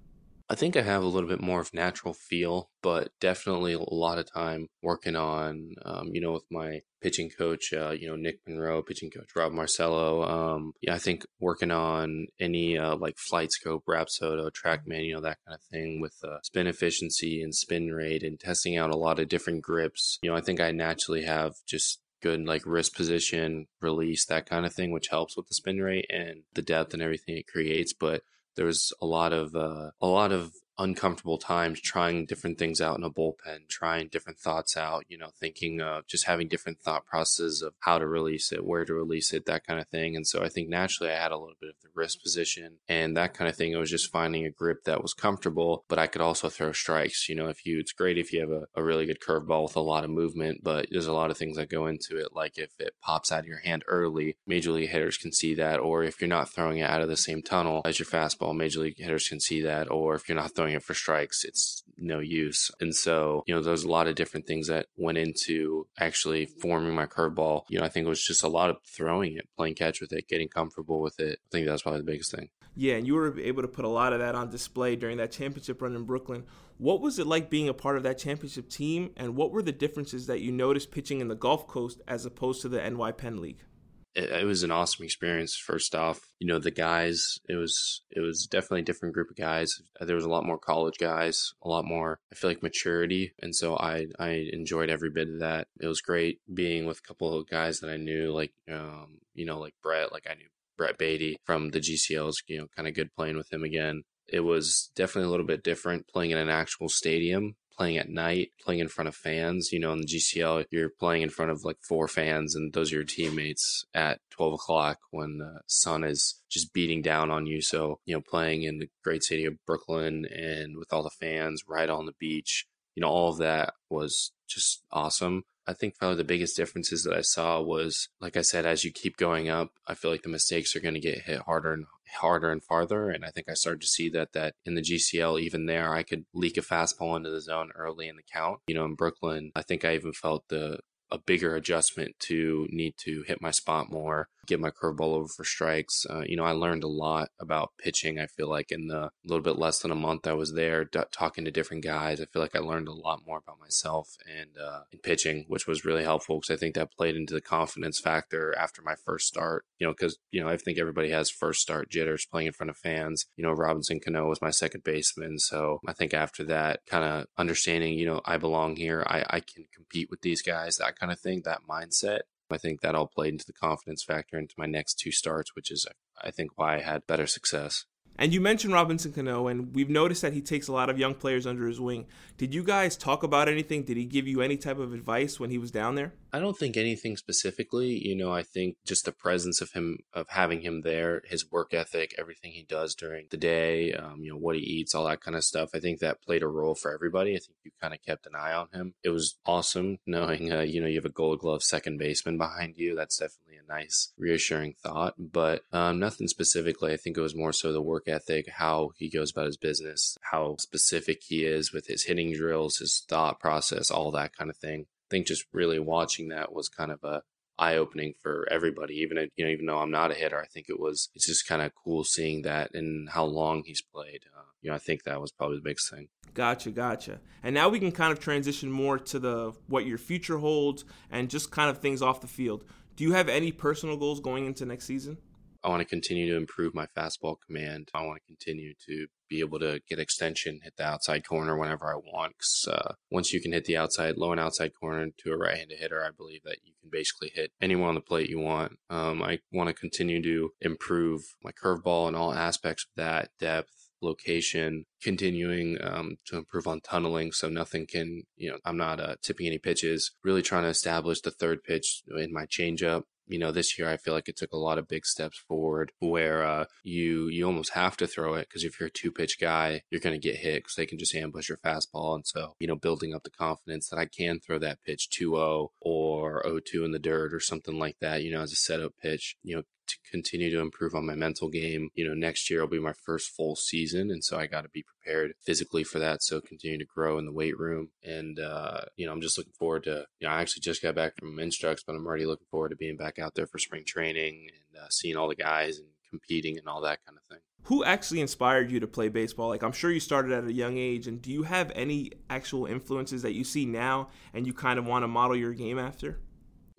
I 0.50 0.55
think 0.55 0.77
I 0.77 0.83
have 0.83 1.03
a 1.03 1.06
little 1.06 1.29
bit 1.29 1.43
more 1.43 1.61
of 1.61 1.75
natural 1.75 2.15
feel, 2.15 2.71
but 2.83 3.11
definitely 3.21 3.75
a 3.75 3.81
lot 3.81 4.17
of 4.19 4.33
time 4.33 4.69
working 4.83 5.15
on, 5.15 5.75
um, 5.85 6.09
you 6.12 6.23
know, 6.23 6.33
with 6.33 6.45
my 6.50 6.81
pitching 7.03 7.29
coach, 7.37 7.73
uh, 7.75 7.91
you 7.91 8.09
know, 8.09 8.17
Nick 8.17 8.41
Monroe, 8.47 8.83
pitching 8.83 9.11
coach 9.11 9.29
Rob 9.37 9.53
Marcello. 9.53 10.23
Um, 10.23 10.73
yeah, 10.81 10.95
I 10.95 10.99
think 10.99 11.25
working 11.39 11.71
on 11.71 12.29
any 12.41 12.79
uh, 12.79 12.97
like 12.97 13.19
flight 13.19 13.53
scope, 13.53 13.85
Rapsodo, 13.87 14.50
TrackMan, 14.50 15.05
you 15.05 15.15
know, 15.15 15.21
that 15.21 15.37
kind 15.47 15.55
of 15.55 15.61
thing 15.71 16.00
with 16.00 16.15
uh, 16.25 16.39
spin 16.43 16.67
efficiency 16.67 17.43
and 17.43 17.55
spin 17.55 17.89
rate 17.89 18.23
and 18.23 18.41
testing 18.41 18.75
out 18.75 18.91
a 18.91 18.97
lot 18.97 19.19
of 19.19 19.29
different 19.29 19.62
grips. 19.62 20.19
You 20.23 20.31
know, 20.31 20.37
I 20.37 20.41
think 20.41 20.61
I 20.61 20.71
naturally 20.71 21.25
have 21.25 21.53
just 21.67 22.01
good 22.23 22.44
like 22.47 22.62
wrist 22.65 22.94
position, 22.94 23.67
release, 23.83 24.25
that 24.27 24.49
kind 24.49 24.65
of 24.65 24.73
thing, 24.73 24.93
which 24.93 25.09
helps 25.09 25.37
with 25.37 25.47
the 25.49 25.55
spin 25.55 25.79
rate 25.79 26.06
and 26.09 26.44
the 26.55 26.62
depth 26.62 26.94
and 26.94 27.03
everything 27.03 27.37
it 27.37 27.47
creates. 27.47 27.93
But 27.93 28.23
there 28.58 28.66
was 28.66 28.93
a 29.00 29.06
lot 29.06 29.32
of 29.32 29.55
uh, 29.55 29.90
a 30.00 30.06
lot 30.06 30.32
of 30.32 30.52
uncomfortable 30.79 31.39
times 31.39 31.81
trying 31.81 32.27
different 32.27 32.59
things 32.59 32.81
out 32.81 32.99
in 32.99 33.05
a 33.05 33.11
bullpen, 33.11 33.69
trying 33.69 34.09
different 34.09 34.39
thoughts 34.39 34.77
out, 34.77 35.05
you 35.09 35.19
know, 35.19 35.31
thinking 35.39 35.81
of 35.81 36.07
just 36.07 36.27
having 36.27 36.49
different 36.49 36.81
thought 36.81 37.07
processes 37.07 37.63
of 37.63 37.75
how 37.81 37.99
to 37.99 38.07
release 38.07 38.53
it, 38.53 38.65
where 38.65 38.85
to 38.85 38.95
release 38.95 39.33
it, 39.33 39.47
that 39.47 39.67
kind 39.67 39.81
of 39.81 39.89
thing. 39.89 40.17
And 40.17 40.27
so 40.27 40.43
I 40.43 40.49
think 40.49 40.69
naturally 40.69 41.13
I 41.13 41.21
had 41.21 41.33
a 41.33 41.39
little 41.39 41.57
bit 41.61 41.71
of 41.71 41.77
the 41.83 41.89
wrist 41.95 42.23
position 42.23 42.79
and 42.89 43.17
that 43.17 43.35
kind 43.35 43.49
of 43.49 43.57
thing. 43.57 43.73
It 43.73 43.77
was 43.77 43.91
just 43.91 44.11
finding 44.11 44.47
a 44.47 44.51
grip 44.51 44.85
that 44.85 45.03
was 45.03 45.15
comfortable, 45.15 45.85
but 45.89 45.99
I 45.99 46.07
could 46.07 46.23
also 46.23 46.49
throw 46.49 46.73
strikes. 46.73 47.29
You 47.29 47.35
know, 47.35 47.49
if 47.49 47.67
you, 47.67 47.79
it's 47.79 47.93
great 47.93 48.19
if 48.19 48.33
you 48.33 48.41
have 48.41 48.51
a, 48.51 48.67
a 48.75 48.83
really 48.83 49.07
good 49.07 49.21
curveball 49.21 49.65
with 49.65 49.77
a 49.77 49.81
lot 49.81 50.05
of 50.05 50.11
movement, 50.11 50.63
but 50.63 50.87
there's 50.91 51.07
a 51.07 51.13
lot 51.13 51.31
of 51.31 51.37
things 51.37 51.57
that 51.57 51.71
go 51.71 51.87
into 51.87 52.17
it. 52.19 52.29
Like 52.35 52.59
if 52.59 52.71
it 52.79 52.95
pops 53.03 53.33
out 53.33 53.41
of 53.41 53.47
your 53.47 53.59
hand 53.59 53.85
early, 53.87 54.37
major 54.47 54.71
league 54.71 54.91
hitters 54.91 55.17
can 55.17 55.33
see 55.33 55.55
that. 55.55 55.81
Or 55.81 56.03
if 56.05 56.21
you're 56.21 56.29
not 56.29 56.49
throwing 56.49 56.79
it 56.79 56.91
out 56.91 57.03
of 57.03 57.09
the 57.09 57.17
same 57.17 57.43
tunnel 57.43 57.83
as 57.85 57.99
your 57.99 58.07
fastball, 58.07 58.57
major 58.57 58.81
league 58.81 58.99
hitters 58.99 59.29
can 59.29 59.41
see 59.41 59.63
that. 59.63 59.91
Or 59.91 60.15
if 60.15 60.29
you're 60.29 60.37
not 60.37 60.55
throwing 60.55 60.68
it 60.75 60.82
for 60.82 60.94
strikes, 60.94 61.44
it's 61.44 61.82
no 61.97 62.19
use. 62.19 62.70
And 62.81 62.94
so, 62.94 63.43
you 63.47 63.55
know, 63.55 63.62
there's 63.62 63.85
a 63.85 63.91
lot 63.91 64.06
of 64.06 64.15
different 64.15 64.47
things 64.47 64.69
that 64.69 64.87
went 64.97 65.19
into 65.19 65.87
actually 65.99 66.47
forming 66.47 66.94
my 66.94 67.06
curveball. 67.06 67.62
You 67.69 67.79
know, 67.79 67.85
I 67.85 67.88
think 67.88 68.06
it 68.06 68.11
was 68.11 68.25
just 68.25 68.43
a 68.43 68.49
lot 68.49 68.70
of 68.70 68.76
throwing 68.85 69.37
it, 69.37 69.49
playing 69.56 69.75
catch 69.75 70.00
with 70.00 70.12
it, 70.12 70.29
getting 70.29 70.49
comfortable 70.49 71.00
with 71.00 71.20
it. 71.20 71.38
I 71.41 71.49
think 71.50 71.67
that's 71.67 71.82
probably 71.82 72.00
the 72.00 72.06
biggest 72.06 72.35
thing. 72.35 72.49
Yeah, 72.75 72.94
and 72.94 73.06
you 73.06 73.15
were 73.15 73.38
able 73.41 73.62
to 73.62 73.69
put 73.69 73.85
a 73.85 73.88
lot 73.88 74.12
of 74.12 74.20
that 74.20 74.37
on 74.37 74.50
display 74.50 74.94
during 74.94 75.17
that 75.17 75.32
championship 75.32 75.82
run 75.82 75.97
in 75.97 76.05
Brooklyn. 76.05 76.44
What 76.76 77.00
was 77.00 77.19
it 77.19 77.26
like 77.26 77.50
being 77.50 77.69
a 77.69 77.75
part 77.75 77.97
of 77.97 78.05
that 78.05 78.19
championship 78.19 78.70
team, 78.70 79.11
and 79.17 79.35
what 79.35 79.50
were 79.50 79.62
the 79.62 79.73
differences 79.73 80.29
that 80.29 80.43
you 80.43 80.53
noticed 80.53 80.93
pitching 80.93 81.20
in 81.20 81.26
the 81.26 81.35
Gulf 81.35 81.67
Coast 81.67 82.00
as 82.06 82.25
opposed 82.25 82.62
to 82.62 82.69
the 82.69 82.88
NY 82.88 83.12
Penn 83.12 83.41
League? 83.43 83.65
It, 84.14 84.31
it, 84.31 84.44
was 84.44 84.62
an 84.62 84.70
awesome 84.70 85.05
experience. 85.05 85.56
First 85.56 85.94
off, 85.94 86.20
you 86.38 86.46
know 86.46 86.58
the 86.58 86.70
guys. 86.70 87.38
It 87.49 87.55
was 87.55 88.02
it 88.10 88.20
was 88.20 88.46
definitely 88.50 88.81
a 88.81 88.84
different 88.84 89.14
group 89.14 89.31
of 89.31 89.37
guys. 89.37 89.69
There 90.00 90.16
was 90.16 90.25
a 90.25 90.31
lot 90.31 90.46
more 90.46 90.58
college 90.58 90.99
guys, 90.99 91.52
a 91.62 91.69
lot 91.69 91.84
more. 91.84 92.19
I 92.32 92.34
feel 92.34 92.50
like 92.50 92.62
maturity, 92.62 93.34
and 93.40 93.55
so 93.55 93.76
I 93.76 94.06
I 94.19 94.49
enjoyed 94.52 94.90
every 94.90 95.10
bit 95.10 95.28
of 95.28 95.40
that. 95.40 95.69
It 95.81 95.87
was 95.87 96.00
great 96.00 96.40
being 96.52 96.87
with 96.87 96.99
a 96.99 97.06
couple 97.06 97.38
of 97.38 97.49
guys 97.49 97.81
that 97.81 97.90
I 97.90 97.96
knew, 97.96 98.32
like 98.32 98.52
um 98.70 99.19
you 99.34 99.44
know 99.44 99.58
like 99.58 99.75
Brett, 99.82 100.12
like 100.12 100.26
I 100.28 100.34
knew 100.34 100.49
Brett 100.76 100.99
Baty 100.99 101.38
from 101.44 101.70
the 101.70 101.81
GCLs. 101.81 102.37
You 102.46 102.58
know, 102.58 102.66
kind 102.75 102.88
of 102.88 102.94
good 102.94 103.14
playing 103.14 103.37
with 103.37 103.52
him 103.52 103.62
again. 103.62 104.02
It 104.26 104.40
was 104.40 104.90
definitely 104.94 105.28
a 105.28 105.31
little 105.31 105.46
bit 105.46 105.64
different 105.64 106.06
playing 106.08 106.32
in 106.32 106.38
an 106.38 106.50
actual 106.50 106.88
stadium 106.88 107.56
playing 107.79 107.97
at 107.97 108.09
night, 108.09 108.51
playing 108.61 108.81
in 108.81 108.89
front 108.89 109.09
of 109.09 109.15
fans. 109.15 109.71
You 109.73 109.79
know, 109.79 109.93
in 109.93 110.01
the 110.01 110.07
GCL, 110.07 110.65
you're 110.71 110.91
playing 110.91 111.23
in 111.23 111.31
front 111.31 111.53
of 111.53 111.65
like 111.65 111.77
four 111.89 112.09
fans, 112.09 112.55
and 112.55 112.73
those 112.73 112.93
are 112.93 112.97
your 112.97 113.05
teammates 113.05 113.85
at 113.95 114.21
12 114.31 114.55
o'clock 114.55 114.99
when 115.11 115.39
the 115.39 115.61
sun 115.67 116.03
is 116.05 116.43
just 116.51 116.75
beating 116.75 117.03
down 117.03 117.31
on 117.31 117.47
you. 117.47 117.63
So, 117.63 118.01
you 118.05 118.15
know, 118.15 118.21
playing 118.21 118.65
in 118.65 118.79
the 118.79 118.89
great 119.05 119.23
city 119.23 119.45
of 119.45 119.65
Brooklyn 119.65 120.27
and 120.27 120.77
with 120.77 120.93
all 120.93 121.05
the 121.05 121.11
fans 121.11 121.63
right 121.69 121.89
on 121.89 122.07
the 122.07 122.15
beach, 122.19 122.67
you 122.95 123.01
know, 123.01 123.09
all 123.09 123.31
of 123.31 123.39
that 123.39 123.75
was 123.89 124.33
just 124.49 124.83
awesome. 124.91 125.45
I 125.69 125.75
think 125.75 125.99
probably 125.99 126.17
the 126.17 126.25
biggest 126.25 126.56
differences 126.56 127.05
that 127.05 127.12
I 127.12 127.20
saw 127.20 127.61
was, 127.61 128.09
like 128.23 128.38
I 128.38 128.41
said, 128.41 128.65
as 128.65 128.85
you 128.85 128.91
keep 128.91 129.19
going 129.19 129.50
up, 129.50 129.73
I 129.87 129.94
feel 129.94 130.11
like 130.11 130.23
the 130.23 130.31
mistakes 130.31 130.75
are 130.75 130.81
going 130.81 130.94
to 130.94 131.00
get 131.00 131.23
hit 131.23 131.41
harder 131.41 131.75
and 131.75 131.85
harder 132.17 132.50
and 132.50 132.65
farther. 132.65 133.11
And 133.11 133.23
I 133.23 133.29
think 133.29 133.50
I 133.50 133.55
started 133.55 133.82
to 133.82 133.87
see 133.87 134.09
that 134.09 134.32
that 134.32 134.55
in 134.65 134.76
the 134.76 134.81
GCL, 134.81 135.38
even 135.43 135.67
there, 135.67 135.93
I 135.93 136.05
could 136.05 136.25
leak 136.32 136.56
a 136.56 136.62
fastball 136.62 137.19
into 137.19 137.29
the 137.29 137.43
zone 137.43 137.70
early 137.75 138.09
in 138.09 138.17
the 138.17 138.23
count. 138.32 138.61
You 138.67 138.76
know, 138.76 138.87
in 138.87 138.94
Brooklyn, 138.94 139.53
I 139.55 139.61
think 139.61 139.85
I 139.85 139.94
even 139.94 140.15
felt 140.15 140.49
the 140.49 140.79
a 141.11 141.19
bigger 141.19 141.55
adjustment 141.55 142.19
to 142.20 142.67
need 142.70 142.94
to 142.99 143.25
hit 143.26 143.41
my 143.41 143.50
spot 143.50 143.91
more, 143.91 144.29
get 144.49 144.61
my 144.61 144.71
curveball 144.71 145.15
over 145.15 145.29
for 145.29 145.45
strikes. 145.45 146.06
Uh, 146.09 146.23
you 146.27 146.37
know, 146.37 146.45
I 146.45 146.53
learned 146.53 146.83
a 146.83 146.89
lot 146.89 147.29
about 147.39 147.73
pitching. 147.79 148.19
I 148.19 148.27
feel 148.27 148.49
like 148.49 148.73
in 148.73 148.89
the 148.89 149.11
little 149.25 149.43
bit 149.43 149.58
less 149.58 149.79
than 149.81 149.91
a 149.91 149.96
month 149.96 150.27
I 150.27 150.32
was 150.32 150.55
there, 150.55 150.84
d- 150.84 151.01
talking 151.13 151.44
to 151.44 151.51
different 151.51 151.84
guys, 151.84 152.20
I 152.20 152.25
feel 152.25 152.43
like 152.43 152.56
I 152.56 152.61
learned 152.61 152.89
a 152.89 152.93
lot 152.93 153.27
more 153.27 153.39
about 153.39 153.61
myself 153.61 154.17
and 154.27 154.51
uh, 154.58 154.81
in 154.91 154.99
pitching, 155.01 155.44
which 155.49 155.67
was 155.67 155.84
really 155.84 156.03
helpful 156.03 156.41
because 156.41 156.55
I 156.55 156.58
think 156.58 156.75
that 156.75 156.93
played 156.93 157.15
into 157.15 157.34
the 157.34 157.41
confidence 157.41 158.01
factor 158.01 158.56
after 158.58 158.82
my 158.82 158.94
first 158.94 159.29
start. 159.29 159.65
You 159.79 159.87
know, 159.87 159.93
because 159.93 160.19
you 160.31 160.41
know 160.41 160.49
I 160.49 160.56
think 160.56 160.79
everybody 160.79 161.11
has 161.11 161.31
first 161.31 161.61
start 161.61 161.91
jitters 161.91 162.27
playing 162.27 162.46
in 162.49 162.53
front 162.53 162.70
of 162.70 162.77
fans. 162.77 163.27
You 163.37 163.44
know, 163.44 163.53
Robinson 163.53 164.01
Cano 164.01 164.29
was 164.29 164.43
my 164.43 164.51
second 164.51 164.82
baseman, 164.82 165.39
so 165.39 165.81
I 165.87 165.93
think 165.93 166.15
after 166.15 166.43
that, 166.44 166.81
kind 166.87 167.05
of 167.05 167.27
understanding, 167.37 167.94
you 167.94 168.06
know, 168.06 168.22
I 168.25 168.39
belong 168.39 168.77
here. 168.77 169.05
I 169.06 169.25
I 169.29 169.41
can 169.41 169.67
compete 169.75 170.08
with 170.11 170.22
these 170.22 170.43
guys. 170.43 170.77
That 170.77 170.99
kind 170.99 171.13
of 171.13 171.20
thing, 171.20 171.43
that 171.44 171.61
mindset. 171.69 172.20
I 172.50 172.58
think 172.58 172.81
that 172.81 172.94
all 172.94 173.06
played 173.06 173.32
into 173.34 173.46
the 173.46 173.52
confidence 173.52 174.02
factor 174.02 174.38
into 174.38 174.55
my 174.58 174.67
next 174.67 174.98
two 174.98 175.12
starts, 175.12 175.55
which 175.55 175.70
is, 175.70 175.86
I 176.22 176.31
think, 176.31 176.52
why 176.56 176.76
I 176.76 176.81
had 176.81 177.06
better 177.06 177.26
success. 177.26 177.84
And 178.20 178.34
you 178.34 178.41
mentioned 178.41 178.75
Robinson 178.75 179.13
Cano, 179.13 179.46
and 179.46 179.72
we've 179.72 179.89
noticed 179.89 180.22
that 180.22 180.32
he 180.32 180.41
takes 180.41 180.67
a 180.67 180.72
lot 180.72 180.91
of 180.91 180.98
young 180.98 181.15
players 181.15 181.46
under 181.46 181.69
his 181.69 181.79
wing. 181.79 182.06
Did 182.37 182.53
you 182.53 182.65
guys 182.65 182.96
talk 182.96 183.22
about 183.22 183.48
anything? 183.48 183.84
Did 183.84 183.96
he 183.96 184.05
give 184.05 184.27
you 184.27 184.43
any 184.43 184.56
type 184.56 184.79
of 184.79 184.93
advice 184.93 185.39
when 185.39 185.51
he 185.51 185.58
was 185.58 185.70
down 185.70 185.94
there? 185.94 186.15
I 186.32 186.41
don't 186.41 186.58
think 186.58 186.77
anything 186.77 187.17
specifically. 187.17 187.91
You 187.91 188.17
know, 188.17 188.32
I 188.32 188.43
think 188.43 188.77
just 188.84 189.05
the 189.05 189.13
presence 189.13 189.60
of 189.60 189.70
him, 189.70 189.98
of 190.13 190.27
having 190.31 190.63
him 190.63 190.82
there, 190.82 191.22
his 191.27 191.48
work 191.51 191.72
ethic, 191.72 192.15
everything 192.19 192.53
he 192.53 192.65
does 192.65 192.96
during 192.96 193.29
the 193.31 193.37
day, 193.37 193.93
um, 193.93 194.20
you 194.22 194.32
know, 194.32 194.37
what 194.37 194.56
he 194.56 194.63
eats, 194.63 194.96
all 194.96 195.06
that 195.06 195.20
kind 195.20 195.37
of 195.37 195.44
stuff. 195.44 195.70
I 195.72 195.79
think 195.79 196.01
that 196.01 196.20
played 196.20 196.43
a 196.43 196.48
role 196.48 196.75
for 196.75 196.93
everybody. 196.93 197.37
I 197.37 197.39
think 197.39 197.56
you 197.65 197.70
kind 197.81 197.94
of 197.94 198.03
kept 198.03 198.27
an 198.27 198.34
eye 198.34 198.53
on 198.53 198.69
him. 198.75 198.94
It 199.05 199.10
was 199.10 199.37
awesome 199.46 199.98
knowing, 200.06 200.53
uh, 200.53 200.60
you 200.63 200.81
know, 200.81 200.89
you 200.89 200.96
have 200.96 201.05
a 201.05 201.10
gold 201.10 201.39
glove 201.39 201.63
second 201.63 201.98
baseman 201.98 202.37
behind 202.37 202.75
you. 202.77 202.96
That's 202.96 203.17
definitely 203.17 203.56
a 203.56 203.72
nice, 203.72 204.13
reassuring 204.19 204.75
thought, 204.82 205.15
but 205.19 205.63
um, 205.72 206.01
nothing 206.01 206.27
specifically. 206.27 206.93
I 206.93 206.96
think 206.96 207.17
it 207.17 207.22
was 207.22 207.37
more 207.37 207.53
so 207.53 207.72
the 207.72 207.81
work 207.81 208.07
ethic, 208.08 208.48
how 208.48 208.91
he 208.96 209.08
goes 209.10 209.31
about 209.31 209.46
his 209.46 209.56
business, 209.56 210.17
how 210.32 210.56
specific 210.58 211.22
he 211.27 211.44
is 211.44 211.72
with 211.72 211.86
his 211.86 212.05
hitting 212.05 212.32
drills, 212.34 212.79
his 212.79 213.05
thought 213.08 213.38
process, 213.38 213.91
all 213.91 214.10
that 214.10 214.36
kind 214.36 214.50
of 214.50 214.56
thing 214.56 214.86
I 215.08 215.15
think 215.15 215.27
just 215.27 215.46
really 215.53 215.79
watching 215.79 216.29
that 216.29 216.53
was 216.53 216.69
kind 216.69 216.93
of 216.93 217.03
a 217.03 217.22
eye 217.58 217.77
opening 217.77 218.12
for 218.22 218.46
everybody. 218.50 218.96
Even 218.96 219.31
you 219.36 219.44
know, 219.44 219.50
even 219.50 219.67
though 219.67 219.79
I'm 219.79 219.91
not 219.91 220.10
a 220.10 220.15
hitter, 220.15 220.41
I 220.41 220.46
think 220.46 220.67
it 220.69 220.79
was. 220.79 221.08
It's 221.15 221.27
just 221.27 221.46
kind 221.46 221.62
of 221.62 221.72
cool 221.74 222.05
seeing 222.05 222.43
that 222.43 222.74
and 222.74 223.08
how 223.08 223.24
long 223.24 223.62
he's 223.65 223.81
played. 223.81 224.24
Uh, 224.36 224.43
you 224.60 224.69
know, 224.69 224.77
I 224.77 224.79
think 224.79 225.05
that 225.05 225.20
was 225.20 225.32
probably 225.32 225.56
the 225.56 225.62
biggest 225.62 225.91
thing. 225.91 226.08
Gotcha, 226.34 226.70
gotcha. 226.70 227.20
And 227.43 227.55
now 227.55 227.70
we 227.70 227.81
can 227.81 227.91
kind 227.91 228.12
of 228.12 228.20
transition 228.20 228.70
more 228.70 228.98
to 228.98 229.19
the 229.19 229.55
what 229.67 229.86
your 229.86 229.98
future 229.98 230.38
holds 230.38 230.84
and 231.10 231.31
just 231.31 231.50
kind 231.50 231.70
of 231.70 231.79
things 231.79 232.03
off 232.03 232.20
the 232.20 232.27
field. 232.27 232.65
Do 232.96 233.05
you 233.05 233.12
have 233.12 233.31
any 233.31 233.50
personal 233.50 233.96
goals 233.96 234.20
going 234.20 234.44
into 234.44 234.67
next 234.67 234.84
season? 234.84 235.17
I 235.65 235.69
want 235.69 235.81
to 235.81 235.88
continue 235.88 236.31
to 236.31 236.36
improve 236.36 236.74
my 236.74 236.86
fastball 236.96 237.36
command. 237.44 237.91
I 237.93 238.05
want 238.05 238.20
to 238.20 238.27
continue 238.27 238.74
to 238.86 239.06
be 239.29 239.41
able 239.41 239.58
to 239.58 239.81
get 239.88 239.98
extension, 239.98 240.60
hit 240.62 240.74
the 240.77 240.84
outside 240.84 241.27
corner 241.27 241.58
whenever 241.58 241.93
I 241.93 241.96
want. 241.96 242.34
Uh, 242.67 242.94
once 243.10 243.32
you 243.32 243.41
can 243.41 243.53
hit 243.53 243.65
the 243.65 243.77
outside, 243.77 244.17
low 244.17 244.32
and 244.32 244.41
outside 244.41 244.72
corner 244.79 245.08
to 245.19 245.32
a 245.32 245.36
right-handed 245.36 245.79
hitter, 245.79 246.05
I 246.05 246.10
believe 246.17 246.43
that 246.44 246.58
you 246.65 246.72
can 246.81 246.91
basically 246.91 247.32
hit 247.34 247.53
anyone 247.60 247.91
on 247.91 247.94
the 247.94 248.00
plate 248.00 248.31
you 248.31 248.38
want. 248.38 248.79
Um, 248.88 249.22
I 249.22 249.41
want 249.53 249.69
to 249.69 249.74
continue 249.74 250.22
to 250.22 250.50
improve 250.60 251.22
my 251.43 251.50
curveball 251.50 252.08
and 252.08 252.17
all 252.17 252.32
aspects 252.32 252.84
of 252.84 253.03
that 253.03 253.31
depth, 253.38 253.91
location, 254.00 254.84
continuing 255.03 255.77
um, 255.82 256.17
to 256.27 256.36
improve 256.36 256.69
on 256.69 256.81
tunneling 256.81 257.32
so 257.32 257.48
nothing 257.48 257.84
can, 257.84 258.22
you 258.36 258.48
know, 258.48 258.58
I'm 258.65 258.77
not 258.77 259.00
uh, 259.00 259.17
tipping 259.22 259.48
any 259.48 259.58
pitches, 259.58 260.12
really 260.22 260.43
trying 260.43 260.62
to 260.62 260.69
establish 260.69 261.20
the 261.20 261.32
third 261.32 261.65
pitch 261.65 262.03
in 262.17 262.32
my 262.32 262.46
changeup. 262.46 263.03
You 263.29 263.39
know, 263.39 263.53
this 263.53 263.79
year 263.79 263.89
I 263.89 263.97
feel 263.97 264.15
like 264.15 264.29
it 264.29 264.37
took 264.37 264.53
a 264.53 264.58
lot 264.58 264.79
of 264.79 264.89
big 264.89 265.06
steps 265.06 265.39
forward 265.39 265.93
where 266.01 266.44
uh, 266.44 266.65
you 266.82 267.29
you 267.29 267.47
almost 267.47 267.75
have 267.75 267.97
to 267.99 268.06
throw 268.06 268.35
it 268.35 268.49
because 268.49 268.65
if 268.65 268.81
you're 268.81 268.89
a 268.89 268.93
two 268.93 269.13
pitch 269.13 269.39
guy, 269.41 269.82
you're 269.91 270.01
going 270.01 270.19
to 270.19 270.29
get 270.29 270.37
hit 270.41 270.65
because 270.65 270.75
they 270.75 270.87
can 270.87 270.99
just 270.99 271.15
ambush 271.15 271.49
your 271.49 271.58
fastball. 271.58 272.15
And 272.15 272.27
so, 272.27 272.55
you 272.58 272.67
know, 272.67 272.77
building 272.77 273.15
up 273.15 273.23
the 273.23 273.31
confidence 273.31 273.89
that 273.89 273.99
I 273.99 274.06
can 274.06 274.41
throw 274.41 274.58
that 274.58 274.82
pitch 274.85 275.11
2 275.11 275.32
0 275.32 275.73
or 275.81 276.43
0 276.44 276.61
2 276.65 276.85
in 276.85 276.93
the 276.93 276.99
dirt 276.99 277.35
or 277.35 277.41
something 277.41 277.79
like 277.79 277.97
that, 278.01 278.23
you 278.23 278.32
know, 278.32 278.43
as 278.43 278.53
a 278.53 278.56
setup 278.56 278.93
pitch, 279.01 279.37
you 279.43 279.56
know, 279.56 279.63
to 279.89 279.97
continue 280.11 280.51
to 280.51 280.61
improve 280.61 280.95
on 280.95 281.07
my 281.07 281.15
mental 281.15 281.49
game. 281.49 281.91
You 281.95 282.07
know, 282.07 282.15
next 282.15 282.51
year 282.51 282.61
will 282.61 282.69
be 282.69 282.79
my 282.79 282.93
first 282.93 283.31
full 283.31 283.57
season. 283.57 284.11
And 284.11 284.23
so 284.25 284.39
I 284.39 284.47
got 284.47 284.63
to 284.63 284.69
be 284.69 284.85
prepared 284.85 285.33
physically 285.45 285.85
for 285.85 285.99
that. 285.99 286.23
So 286.23 286.41
continue 286.41 286.79
to 286.79 286.85
grow 286.85 287.19
in 287.19 287.27
the 287.27 287.33
weight 287.33 287.59
room. 287.59 287.91
And, 288.03 288.39
uh, 288.39 288.83
you 288.97 289.07
know, 289.07 289.13
I'm 289.13 289.21
just 289.21 289.39
looking 289.39 289.53
forward 289.59 289.85
to, 289.85 290.07
you 290.21 290.27
know, 290.27 290.33
I 290.33 290.41
actually 290.41 290.61
just 290.61 290.83
got 290.83 290.95
back 290.95 291.15
from 291.19 291.39
instructs, 291.39 291.83
but 291.87 291.95
I'm 291.95 292.07
already 292.07 292.27
looking 292.27 292.47
forward 292.51 292.71
to 292.71 292.77
being 292.77 292.97
back 292.97 293.19
out 293.19 293.35
there 293.35 293.47
for 293.47 293.59
spring 293.59 293.85
training 293.87 294.49
and 294.53 294.83
uh, 294.83 294.89
seeing 294.91 295.17
all 295.17 295.29
the 295.29 295.35
guys 295.35 295.79
and 295.79 295.89
competing 296.11 296.59
and 296.59 296.69
all 296.69 296.81
that 296.83 296.99
kind 297.05 297.19
of 297.19 297.25
thing. 297.29 297.43
Who 297.65 297.85
actually 297.85 298.23
inspired 298.23 298.71
you 298.71 298.81
to 298.81 298.87
play 298.87 299.09
baseball? 299.09 299.49
Like, 299.49 299.63
I'm 299.63 299.73
sure 299.73 299.91
you 299.91 300.01
started 300.01 300.33
at 300.33 300.45
a 300.45 300.53
young 300.53 300.79
age, 300.79 301.07
and 301.07 301.21
do 301.21 301.31
you 301.31 301.43
have 301.43 301.71
any 301.75 302.13
actual 302.31 302.65
influences 302.65 303.23
that 303.23 303.35
you 303.35 303.45
see 303.45 303.67
now 303.67 304.09
and 304.33 304.47
you 304.47 304.55
kind 304.55 304.79
of 304.79 304.87
want 304.87 305.03
to 305.03 305.09
model 305.09 305.37
your 305.37 305.53
game 305.53 305.79
after? 305.79 306.19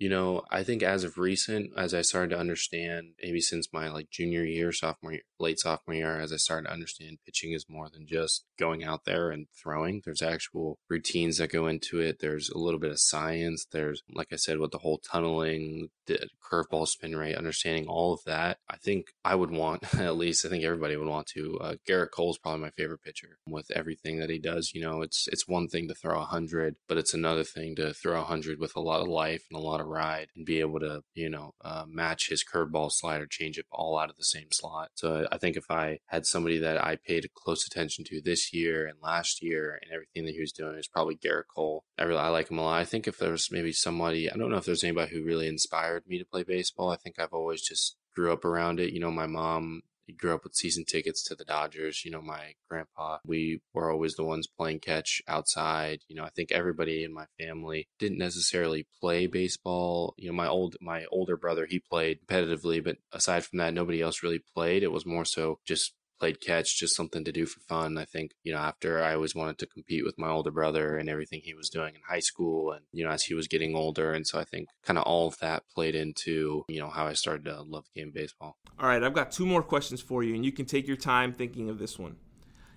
You 0.00 0.08
know, 0.08 0.42
I 0.50 0.64
think 0.64 0.82
as 0.82 1.04
of 1.04 1.18
recent, 1.18 1.72
as 1.76 1.92
I 1.92 2.00
started 2.00 2.30
to 2.30 2.40
understand, 2.40 3.12
maybe 3.22 3.40
since 3.42 3.68
my 3.70 3.90
like 3.90 4.10
junior 4.10 4.44
year, 4.44 4.72
sophomore 4.72 5.12
year, 5.12 5.22
late 5.38 5.60
sophomore 5.60 5.94
year, 5.94 6.18
as 6.18 6.32
I 6.32 6.36
started 6.36 6.68
to 6.68 6.72
understand 6.72 7.18
pitching 7.26 7.52
is 7.52 7.66
more 7.68 7.90
than 7.90 8.06
just 8.06 8.46
going 8.60 8.84
out 8.84 9.04
there 9.04 9.30
and 9.30 9.46
throwing. 9.60 10.02
There's 10.04 10.22
actual 10.22 10.78
routines 10.88 11.38
that 11.38 11.50
go 11.50 11.66
into 11.66 11.98
it. 11.98 12.18
There's 12.20 12.50
a 12.50 12.58
little 12.58 12.78
bit 12.78 12.92
of 12.92 13.00
science. 13.00 13.66
There's, 13.72 14.02
like 14.14 14.28
I 14.32 14.36
said, 14.36 14.58
with 14.58 14.70
the 14.70 14.78
whole 14.78 15.00
tunneling, 15.10 15.88
the 16.06 16.28
curveball 16.50 16.86
spin 16.86 17.16
rate, 17.16 17.36
understanding 17.36 17.86
all 17.88 18.12
of 18.12 18.20
that. 18.26 18.58
I 18.68 18.76
think 18.76 19.06
I 19.24 19.34
would 19.34 19.50
want, 19.50 19.94
at 19.98 20.16
least 20.16 20.44
I 20.44 20.48
think 20.48 20.64
everybody 20.64 20.96
would 20.96 21.08
want 21.08 21.26
to. 21.34 21.58
Uh, 21.60 21.74
Gerrit 21.88 22.10
Cole's 22.14 22.38
probably 22.38 22.60
my 22.60 22.70
favorite 22.70 23.02
pitcher 23.02 23.38
with 23.46 23.70
everything 23.74 24.18
that 24.18 24.30
he 24.30 24.38
does. 24.38 24.72
You 24.74 24.82
know, 24.82 25.02
it's, 25.02 25.26
it's 25.28 25.48
one 25.48 25.68
thing 25.68 25.88
to 25.88 25.94
throw 25.94 26.20
a 26.20 26.24
hundred, 26.24 26.76
but 26.88 26.98
it's 26.98 27.14
another 27.14 27.44
thing 27.44 27.74
to 27.76 27.94
throw 27.94 28.20
a 28.20 28.24
hundred 28.24 28.60
with 28.60 28.76
a 28.76 28.80
lot 28.80 29.00
of 29.00 29.08
life 29.08 29.44
and 29.50 29.58
a 29.58 29.62
lot 29.62 29.80
of 29.80 29.86
ride 29.86 30.28
and 30.36 30.44
be 30.44 30.60
able 30.60 30.80
to, 30.80 31.02
you 31.14 31.30
know, 31.30 31.54
uh, 31.64 31.84
match 31.88 32.28
his 32.28 32.44
curveball 32.44 32.90
slider 32.92 33.26
changeup 33.26 33.64
all 33.72 33.98
out 33.98 34.10
of 34.10 34.16
the 34.16 34.24
same 34.24 34.48
slot. 34.52 34.90
So 34.94 35.26
I 35.32 35.38
think 35.38 35.56
if 35.56 35.70
I 35.70 35.98
had 36.06 36.26
somebody 36.26 36.58
that 36.58 36.82
I 36.82 36.96
paid 36.96 37.26
close 37.34 37.66
attention 37.66 38.04
to 38.06 38.20
this 38.20 38.49
year 38.52 38.86
and 38.86 38.98
last 39.02 39.42
year 39.42 39.78
and 39.82 39.92
everything 39.92 40.24
that 40.24 40.34
he 40.34 40.40
was 40.40 40.52
doing, 40.52 40.76
is 40.76 40.88
probably 40.88 41.16
Gerrit 41.16 41.44
Cole. 41.54 41.84
I 41.98 42.04
really 42.04 42.20
I 42.20 42.28
like 42.28 42.50
him 42.50 42.58
a 42.58 42.62
lot. 42.62 42.80
I 42.80 42.84
think 42.84 43.06
if 43.06 43.18
there 43.18 43.32
was 43.32 43.48
maybe 43.50 43.72
somebody, 43.72 44.30
I 44.30 44.36
don't 44.36 44.50
know 44.50 44.56
if 44.56 44.64
there's 44.64 44.84
anybody 44.84 45.12
who 45.12 45.24
really 45.24 45.48
inspired 45.48 46.04
me 46.06 46.18
to 46.18 46.24
play 46.24 46.42
baseball. 46.42 46.90
I 46.90 46.96
think 46.96 47.18
I've 47.18 47.32
always 47.32 47.62
just 47.62 47.96
grew 48.14 48.32
up 48.32 48.44
around 48.44 48.80
it. 48.80 48.92
You 48.92 49.00
know, 49.00 49.10
my 49.10 49.26
mom 49.26 49.82
grew 50.16 50.34
up 50.34 50.44
with 50.44 50.54
season 50.54 50.84
tickets 50.84 51.22
to 51.24 51.34
the 51.34 51.44
Dodgers. 51.44 52.04
You 52.04 52.10
know, 52.10 52.22
my 52.22 52.54
grandpa, 52.68 53.18
we 53.24 53.60
were 53.72 53.90
always 53.90 54.14
the 54.14 54.24
ones 54.24 54.46
playing 54.46 54.80
catch 54.80 55.22
outside. 55.28 56.00
You 56.08 56.16
know, 56.16 56.24
I 56.24 56.30
think 56.30 56.52
everybody 56.52 57.04
in 57.04 57.12
my 57.12 57.26
family 57.38 57.88
didn't 57.98 58.18
necessarily 58.18 58.86
play 59.00 59.26
baseball. 59.26 60.14
You 60.16 60.28
know, 60.28 60.34
my 60.34 60.48
old 60.48 60.76
my 60.80 61.04
older 61.10 61.36
brother, 61.36 61.66
he 61.66 61.78
played 61.78 62.20
competitively, 62.26 62.82
but 62.82 62.96
aside 63.12 63.44
from 63.44 63.58
that, 63.58 63.74
nobody 63.74 64.00
else 64.00 64.22
really 64.22 64.42
played. 64.54 64.82
It 64.82 64.92
was 64.92 65.06
more 65.06 65.24
so 65.24 65.60
just 65.64 65.94
played 66.20 66.40
catch, 66.40 66.78
just 66.78 66.94
something 66.94 67.24
to 67.24 67.32
do 67.32 67.46
for 67.46 67.60
fun. 67.60 67.98
I 67.98 68.04
think, 68.04 68.32
you 68.44 68.52
know, 68.52 68.58
after 68.58 69.02
I 69.02 69.14
always 69.14 69.34
wanted 69.34 69.58
to 69.58 69.66
compete 69.66 70.04
with 70.04 70.18
my 70.18 70.28
older 70.28 70.50
brother 70.50 70.96
and 70.96 71.08
everything 71.08 71.40
he 71.42 71.54
was 71.54 71.70
doing 71.70 71.94
in 71.94 72.02
high 72.08 72.20
school 72.20 72.72
and, 72.72 72.84
you 72.92 73.04
know, 73.04 73.10
as 73.10 73.24
he 73.24 73.34
was 73.34 73.48
getting 73.48 73.74
older. 73.74 74.12
And 74.12 74.26
so 74.26 74.38
I 74.38 74.44
think 74.44 74.68
kind 74.84 74.98
of 74.98 75.04
all 75.04 75.26
of 75.26 75.38
that 75.38 75.64
played 75.74 75.94
into, 75.94 76.64
you 76.68 76.78
know, 76.78 76.90
how 76.90 77.06
I 77.06 77.14
started 77.14 77.46
to 77.46 77.62
love 77.62 77.86
the 77.86 78.00
game 78.00 78.08
of 78.08 78.14
baseball. 78.14 78.56
All 78.78 78.88
right, 78.88 79.02
I've 79.02 79.14
got 79.14 79.32
two 79.32 79.46
more 79.46 79.62
questions 79.62 80.00
for 80.00 80.22
you, 80.22 80.34
and 80.34 80.44
you 80.44 80.52
can 80.52 80.66
take 80.66 80.86
your 80.86 80.96
time 80.96 81.32
thinking 81.32 81.68
of 81.68 81.78
this 81.78 81.98
one. 81.98 82.16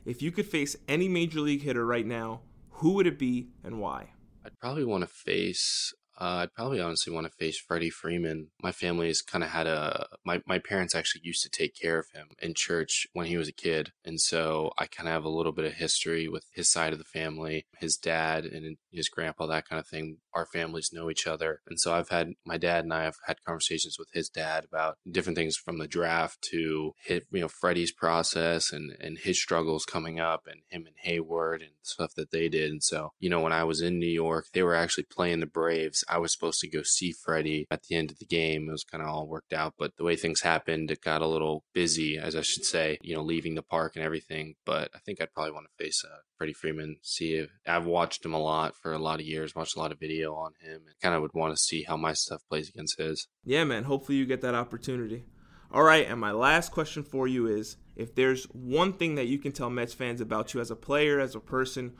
If 0.05 0.21
you 0.21 0.31
could 0.31 0.45
face 0.45 0.75
any 0.87 1.07
major 1.07 1.39
league 1.39 1.61
hitter 1.61 1.85
right 1.85 2.05
now, 2.05 2.41
who 2.77 2.93
would 2.93 3.07
it 3.07 3.19
be 3.19 3.49
and 3.63 3.79
why? 3.79 4.09
I'd 4.45 4.59
probably 4.59 4.83
want 4.83 5.03
to 5.03 5.07
face 5.07 5.93
uh, 6.19 6.41
I'd 6.43 6.53
probably 6.53 6.79
honestly 6.79 7.11
want 7.11 7.25
to 7.25 7.33
face 7.33 7.57
Freddie 7.57 7.89
Freeman. 7.89 8.49
My 8.61 8.71
family's 8.71 9.21
kind 9.21 9.43
of 9.43 9.49
had 9.49 9.67
a 9.67 10.07
my 10.23 10.41
my 10.45 10.59
parents 10.59 10.93
actually 10.93 11.21
used 11.23 11.43
to 11.43 11.49
take 11.49 11.75
care 11.75 11.97
of 11.97 12.09
him 12.13 12.29
in 12.41 12.53
church 12.53 13.07
when 13.13 13.25
he 13.25 13.37
was 13.37 13.47
a 13.47 13.53
kid, 13.53 13.91
and 14.05 14.21
so 14.21 14.71
I 14.77 14.85
kind 14.85 15.09
of 15.09 15.13
have 15.13 15.25
a 15.25 15.29
little 15.29 15.51
bit 15.51 15.65
of 15.65 15.73
history 15.73 16.27
with 16.27 16.45
his 16.53 16.69
side 16.69 16.93
of 16.93 16.99
the 16.99 17.05
family, 17.05 17.65
his 17.79 17.97
dad 17.97 18.45
and 18.45 18.77
his 18.93 19.09
grandpa, 19.09 19.47
that 19.47 19.67
kind 19.67 19.79
of 19.79 19.87
thing. 19.87 20.17
Our 20.33 20.45
families 20.45 20.91
know 20.93 21.09
each 21.09 21.27
other, 21.27 21.61
and 21.67 21.79
so 21.79 21.93
I've 21.93 22.09
had 22.09 22.33
my 22.45 22.57
dad 22.57 22.83
and 22.83 22.93
I 22.93 23.03
have 23.03 23.15
had 23.25 23.43
conversations 23.43 23.97
with 23.99 24.09
his 24.13 24.29
dad 24.29 24.65
about 24.65 24.97
different 25.09 25.37
things 25.37 25.55
from 25.55 25.77
the 25.77 25.87
draft 25.87 26.41
to 26.51 26.93
hit 27.03 27.25
you 27.31 27.41
know 27.41 27.47
Freddie's 27.47 27.91
process 27.91 28.71
and 28.71 28.95
and 28.99 29.17
his 29.17 29.41
struggles 29.41 29.85
coming 29.85 30.19
up, 30.19 30.47
and 30.47 30.61
him 30.69 30.87
and 30.87 30.95
Heyward 31.05 31.61
and 31.61 31.71
stuff 31.81 32.13
that 32.15 32.31
they 32.31 32.49
did. 32.49 32.71
And 32.71 32.83
so 32.83 33.11
you 33.19 33.29
know 33.29 33.41
when 33.41 33.53
I 33.53 33.63
was 33.63 33.81
in 33.81 33.99
New 33.99 34.05
York, 34.05 34.47
they 34.53 34.63
were 34.63 34.75
actually 34.75 35.05
playing 35.05 35.39
the 35.39 35.45
Braves. 35.45 36.03
I 36.09 36.17
was 36.17 36.33
supposed 36.33 36.59
to 36.61 36.69
go 36.69 36.81
see 36.83 37.11
Freddie 37.11 37.67
at 37.69 37.83
the 37.83 37.95
end 37.95 38.11
of 38.11 38.19
the 38.19 38.25
game. 38.25 38.67
It 38.67 38.71
was 38.71 38.83
kind 38.83 39.03
of 39.03 39.09
all 39.09 39.27
worked 39.27 39.53
out, 39.53 39.73
but 39.77 39.95
the 39.97 40.03
way 40.03 40.15
things 40.15 40.41
happened, 40.41 40.91
it 40.91 41.01
got 41.01 41.21
a 41.21 41.27
little 41.27 41.63
busy, 41.73 42.17
as 42.17 42.35
I 42.35 42.41
should 42.41 42.65
say, 42.65 42.97
you 43.01 43.15
know, 43.15 43.21
leaving 43.21 43.55
the 43.55 43.61
park 43.61 43.95
and 43.95 44.03
everything. 44.03 44.55
But 44.65 44.89
I 44.95 44.99
think 44.99 45.21
I'd 45.21 45.33
probably 45.33 45.53
want 45.53 45.67
to 45.67 45.83
face 45.83 46.03
uh, 46.05 46.17
Freddie 46.43 46.51
Freeman, 46.51 46.97
see 47.01 47.35
if 47.35 47.49
I've 47.65 47.85
watched 47.85 48.25
him 48.25 48.33
a 48.33 48.37
lot 48.37 48.75
for 48.75 48.91
a 48.91 48.99
lot 48.99 49.21
of 49.21 49.25
years, 49.25 49.55
watched 49.55 49.77
a 49.77 49.79
lot 49.79 49.93
of 49.93 49.99
video 50.01 50.35
on 50.35 50.51
him, 50.59 50.81
and 50.85 50.99
kind 51.01 51.15
of 51.15 51.21
would 51.21 51.33
want 51.33 51.55
to 51.55 51.57
see 51.57 51.83
how 51.83 51.95
my 51.95 52.11
stuff 52.11 52.41
plays 52.49 52.67
against 52.67 52.99
his. 52.99 53.29
Yeah, 53.45 53.63
man. 53.63 53.85
Hopefully 53.85 54.17
you 54.17 54.25
get 54.25 54.41
that 54.41 54.53
opportunity. 54.53 55.23
All 55.71 55.83
right, 55.83 56.05
and 56.05 56.19
my 56.19 56.31
last 56.31 56.73
question 56.73 57.01
for 57.01 57.29
you 57.29 57.47
is 57.47 57.77
if 57.95 58.13
there's 58.13 58.43
one 58.51 58.91
thing 58.91 59.15
that 59.15 59.27
you 59.27 59.39
can 59.39 59.53
tell 59.53 59.69
Mets 59.69 59.93
fans 59.93 60.19
about 60.19 60.53
you 60.53 60.59
as 60.59 60.69
a 60.69 60.75
player, 60.75 61.17
as 61.21 61.33
a 61.33 61.39
person, 61.39 61.93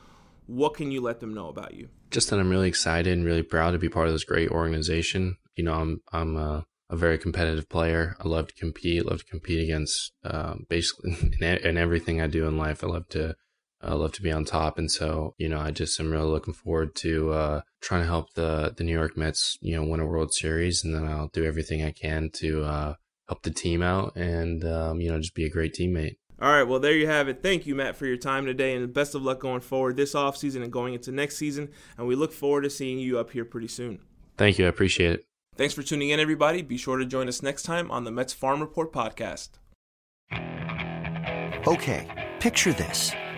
what 0.45 0.73
can 0.73 0.91
you 0.91 1.00
let 1.00 1.21
them 1.21 1.33
know 1.33 1.47
about 1.47 1.73
you? 1.73 1.88
Just 2.12 2.29
that 2.29 2.38
I'm 2.38 2.50
really 2.50 2.67
excited 2.67 3.13
and 3.13 3.23
really 3.23 3.43
proud 3.43 3.71
to 3.71 3.79
be 3.79 3.88
part 3.88 4.07
of 4.07 4.13
this 4.13 4.25
great 4.25 4.50
organization. 4.50 5.38
You 5.55 5.63
know, 5.63 5.73
I'm 5.75 6.01
I'm 6.12 6.35
a, 6.35 6.65
a 6.89 6.97
very 6.97 7.17
competitive 7.17 7.69
player. 7.69 8.17
I 8.19 8.27
love 8.27 8.50
to 8.50 8.55
compete. 8.55 9.05
Love 9.05 9.19
to 9.19 9.25
compete 9.25 9.63
against 9.63 10.12
um, 10.25 10.65
basically 10.67 11.15
in, 11.39 11.43
in, 11.43 11.77
everything 11.77 12.19
I 12.19 12.27
do 12.27 12.45
in 12.45 12.57
life. 12.57 12.83
I 12.83 12.88
love 12.88 13.07
to 13.12 13.35
I 13.84 13.94
love 13.94 14.13
to 14.13 14.22
be 14.22 14.32
on 14.32 14.46
top, 14.46 14.78
and 14.78 14.90
so 14.90 15.36
you 15.38 15.50
know, 15.50 15.60
I 15.60 15.72
just 15.72 16.00
am 16.00 16.12
really 16.12 16.30
looking 16.30 16.54
forward 16.54 16.96
to 16.96 17.32
uh, 17.32 17.62
trying 17.82 18.02
to 18.02 18.08
help 18.08 18.34
the 18.34 18.74
the 18.75 18.84
New 18.84 18.94
York 18.94 19.18
Mets, 19.18 19.58
you 19.62 19.75
know, 19.75 19.84
win 19.84 20.00
a 20.00 20.06
World 20.06 20.34
Series, 20.34 20.84
and 20.84 20.96
then 20.96 21.06
I'll 21.06 21.30
do 21.30 21.46
everything 21.46 21.84
I 21.84 21.92
can 21.92 22.30
to 22.36 22.63
uh, 22.63 22.94
help 23.28 23.44
the 23.44 23.52
team 23.52 23.82
out 23.82 24.16
and 24.16 24.63
um, 24.66 25.02
you 25.02 25.12
know 25.12 25.20
just 25.20 25.36
be 25.36 25.46
a 25.46 25.50
great 25.50 25.74
teammate. 25.74 26.18
All 26.42 26.52
right, 26.52 26.63
well, 26.63 26.80
there 26.80 26.96
you 26.96 27.08
have 27.08 27.30
it. 27.30 27.42
Thank 27.42 27.66
you, 27.66 27.75
Matt, 27.75 27.96
for 27.96 28.06
your 28.06 28.18
time 28.18 28.46
today, 28.46 28.75
and 28.75 28.94
best 28.94 29.16
of 29.16 29.22
luck 29.22 29.40
going 29.40 29.62
forward 29.62 29.96
this 29.96 30.13
offseason 30.13 30.62
and 30.62 30.74
going 30.74 30.94
into 30.94 31.12
next 31.12 31.38
season. 31.38 31.70
And 31.98 32.06
we 32.06 32.16
look 32.16 32.34
forward 32.34 32.63
to 32.63 32.70
seeing 32.70 33.00
you 33.00 33.18
up 33.18 33.32
here 33.32 33.46
pretty 33.46 33.70
soon. 33.70 34.00
Thank 34.38 34.60
you. 34.60 34.66
I 34.66 34.70
appreciate 34.70 35.13
it. 35.13 35.25
Thanks 35.56 35.74
for 35.74 35.84
tuning 35.84 36.10
in, 36.10 36.20
everybody. 36.20 36.62
Be 36.62 36.78
sure 36.78 36.98
to 36.98 37.06
join 37.06 37.28
us 37.28 37.44
next 37.44 37.63
time 37.63 37.92
on 37.92 38.04
the 38.04 38.12
Mets 38.12 38.34
Farm 38.34 38.60
Report 38.60 38.92
podcast. 38.92 39.50
Okay, 41.66 42.32
picture 42.40 42.74
this. 42.74 43.13